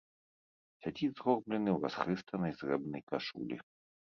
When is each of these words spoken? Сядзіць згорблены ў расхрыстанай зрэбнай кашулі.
Сядзіць 0.85 1.09
згорблены 1.19 1.69
ў 1.73 1.77
расхрыстанай 1.85 2.51
зрэбнай 2.63 3.01
кашулі. 3.13 3.57